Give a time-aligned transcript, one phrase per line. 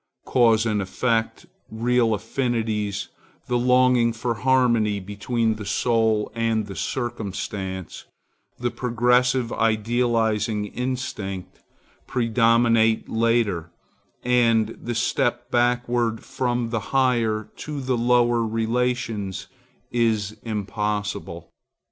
[0.25, 3.09] Cause and effect, real affinities,
[3.45, 8.05] the longing for harmony between the soul and the circumstance,
[8.57, 11.61] the progressive, idealizing instinct,
[12.07, 13.69] predominate later,
[14.23, 19.45] and the step backward from the higher to the lower relations
[19.91, 21.51] is impossible.